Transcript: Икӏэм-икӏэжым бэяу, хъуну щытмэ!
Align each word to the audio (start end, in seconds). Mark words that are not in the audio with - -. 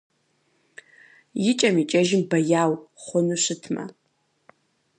Икӏэм-икӏэжым 1.49 2.21
бэяу, 2.29 2.73
хъуну 3.03 3.37
щытмэ! 3.43 3.83